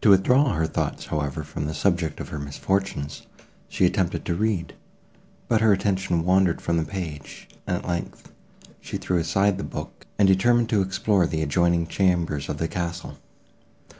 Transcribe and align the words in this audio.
To 0.00 0.08
withdraw 0.08 0.54
her 0.54 0.66
thoughts, 0.66 1.04
however, 1.08 1.42
from 1.42 1.66
the 1.66 1.74
subject 1.74 2.20
of 2.20 2.30
her 2.30 2.38
misfortunes, 2.38 3.26
she 3.68 3.84
attempted 3.84 4.24
to 4.24 4.34
read, 4.34 4.72
but 5.46 5.60
her 5.60 5.74
attention 5.74 6.24
wandered 6.24 6.62
from 6.62 6.78
the 6.78 6.84
page, 6.86 7.46
and, 7.66 7.76
at 7.76 7.86
length, 7.86 8.32
she 8.80 8.96
threw 8.96 9.18
aside 9.18 9.58
the 9.58 9.62
book, 9.62 10.06
and 10.18 10.26
determined 10.26 10.70
to 10.70 10.80
explore 10.80 11.26
the 11.26 11.42
adjoining 11.42 11.86
chambers 11.86 12.48
of 12.48 12.56
the 12.56 12.66
castle. 12.66 13.18